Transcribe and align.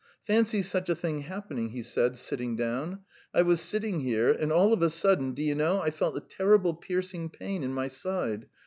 "Fancy 0.25 0.63
such 0.63 0.89
a 0.89 0.95
thing 0.95 1.19
happening," 1.19 1.69
he 1.69 1.83
said, 1.83 2.17
sitting 2.17 2.55
down. 2.55 3.01
"I 3.35 3.43
was 3.43 3.61
sitting 3.61 3.99
here, 3.99 4.31
and 4.31 4.51
all 4.51 4.73
of 4.73 4.81
a 4.81 4.89
sudden, 4.89 5.33
do 5.35 5.43
you 5.43 5.53
know, 5.53 5.79
I 5.79 5.91
felt 5.91 6.17
a 6.17 6.21
terrible 6.21 6.73
piercing 6.73 7.29
pain 7.29 7.61
in 7.61 7.71
my 7.71 7.87
side 7.87 8.47